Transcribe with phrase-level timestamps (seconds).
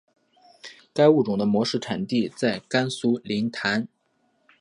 [0.95, 3.87] 该物种的模式产地在甘肃临潭。